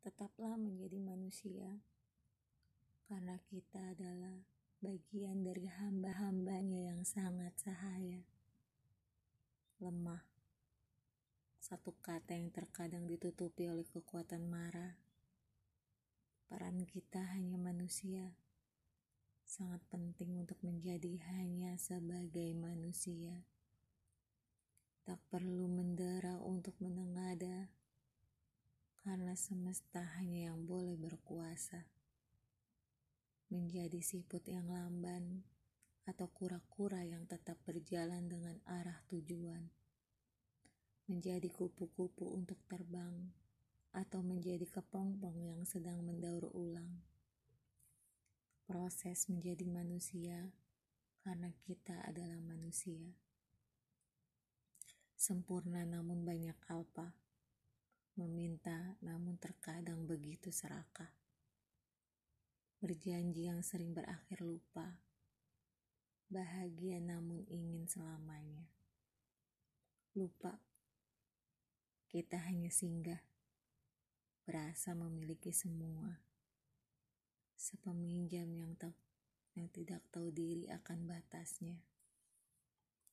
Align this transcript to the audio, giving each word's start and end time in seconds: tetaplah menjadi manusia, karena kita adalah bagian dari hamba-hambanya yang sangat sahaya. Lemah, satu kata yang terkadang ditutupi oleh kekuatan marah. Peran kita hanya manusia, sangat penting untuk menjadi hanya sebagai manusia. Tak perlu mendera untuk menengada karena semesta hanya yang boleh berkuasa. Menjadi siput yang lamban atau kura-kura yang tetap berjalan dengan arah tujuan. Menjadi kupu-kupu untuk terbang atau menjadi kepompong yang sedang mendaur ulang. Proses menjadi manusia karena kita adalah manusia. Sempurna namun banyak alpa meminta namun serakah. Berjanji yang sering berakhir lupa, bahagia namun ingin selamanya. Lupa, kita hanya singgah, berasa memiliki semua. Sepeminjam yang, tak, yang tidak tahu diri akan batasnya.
tetaplah 0.00 0.56
menjadi 0.56 0.96
manusia, 0.96 1.84
karena 3.04 3.36
kita 3.52 3.92
adalah 3.92 4.40
bagian 4.80 5.44
dari 5.44 5.68
hamba-hambanya 5.68 6.88
yang 6.92 7.04
sangat 7.04 7.52
sahaya. 7.60 8.24
Lemah, 9.76 10.24
satu 11.60 11.92
kata 12.00 12.32
yang 12.32 12.48
terkadang 12.48 13.04
ditutupi 13.04 13.68
oleh 13.68 13.84
kekuatan 13.84 14.48
marah. 14.48 14.96
Peran 16.48 16.82
kita 16.88 17.20
hanya 17.36 17.60
manusia, 17.60 18.32
sangat 19.44 19.84
penting 19.92 20.40
untuk 20.40 20.56
menjadi 20.64 21.20
hanya 21.36 21.76
sebagai 21.76 22.56
manusia. 22.56 23.44
Tak 25.04 25.20
perlu 25.28 25.68
mendera 25.68 26.40
untuk 26.40 26.74
menengada 26.80 27.68
karena 29.10 29.34
semesta 29.34 30.06
hanya 30.22 30.54
yang 30.54 30.70
boleh 30.70 30.94
berkuasa. 30.94 31.82
Menjadi 33.50 33.98
siput 33.98 34.38
yang 34.46 34.70
lamban 34.70 35.42
atau 36.06 36.30
kura-kura 36.30 37.02
yang 37.02 37.26
tetap 37.26 37.58
berjalan 37.66 38.30
dengan 38.30 38.62
arah 38.70 39.02
tujuan. 39.10 39.66
Menjadi 41.10 41.50
kupu-kupu 41.50 42.38
untuk 42.38 42.62
terbang 42.70 43.34
atau 43.90 44.22
menjadi 44.22 44.70
kepompong 44.78 45.42
yang 45.42 45.66
sedang 45.66 46.06
mendaur 46.06 46.46
ulang. 46.54 47.02
Proses 48.62 49.26
menjadi 49.26 49.66
manusia 49.66 50.54
karena 51.26 51.50
kita 51.66 51.98
adalah 52.06 52.38
manusia. 52.38 53.10
Sempurna 55.18 55.82
namun 55.82 56.22
banyak 56.22 56.54
alpa 56.70 57.10
meminta 58.20 59.00
namun 59.00 59.40
serakah. 60.52 61.10
Berjanji 62.78 63.46
yang 63.50 63.64
sering 63.64 63.94
berakhir 63.94 64.42
lupa, 64.42 65.00
bahagia 66.30 67.02
namun 67.02 67.42
ingin 67.50 67.90
selamanya. 67.90 68.70
Lupa, 70.14 70.58
kita 72.10 72.38
hanya 72.50 72.70
singgah, 72.70 73.22
berasa 74.42 74.94
memiliki 74.98 75.54
semua. 75.54 76.18
Sepeminjam 77.54 78.50
yang, 78.50 78.74
tak, 78.74 78.98
yang 79.54 79.70
tidak 79.70 80.02
tahu 80.10 80.34
diri 80.34 80.66
akan 80.70 81.06
batasnya. 81.06 81.78